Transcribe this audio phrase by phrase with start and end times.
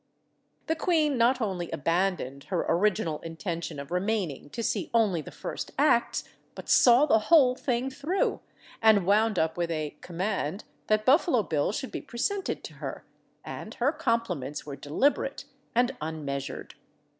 [0.65, 5.69] The queen not only abandoned her original intention of remaining to see only the first
[5.77, 6.23] acts,
[6.55, 8.39] but saw the whole thing through,
[8.81, 13.05] and wound up with a "command" that Buffalo Bill should be presented to her,
[13.45, 15.45] and her compliments were deliberate
[15.75, 16.73] and unmeasured.